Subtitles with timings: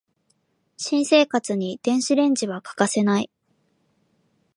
[0.77, 3.29] 新生活に電子レンジは欠かせない